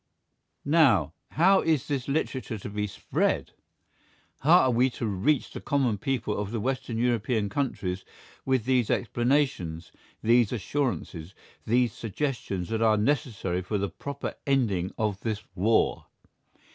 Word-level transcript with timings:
Now, 0.65 1.13
how 1.29 1.61
is 1.61 1.87
this 1.87 2.07
literature 2.07 2.57
to 2.57 2.69
be 2.71 2.87
spread! 2.87 3.51
How 4.39 4.61
are 4.61 4.71
we 4.71 4.89
to 4.97 5.05
reach 5.05 5.51
the 5.51 5.61
common 5.61 5.99
people 5.99 6.39
of 6.39 6.49
the 6.49 6.59
Western 6.59 6.97
European 6.97 7.49
countries 7.49 8.03
with 8.43 8.65
these 8.65 8.89
explanations, 8.89 9.91
these 10.23 10.51
assurances, 10.51 11.35
these 11.67 11.93
suggestions 11.93 12.69
that 12.69 12.81
are 12.81 12.97
necessary 12.97 13.61
for 13.61 13.77
the 13.77 13.89
proper 13.91 14.33
ending 14.47 14.91
of 14.97 15.19
this 15.19 15.43
war? 15.53 16.07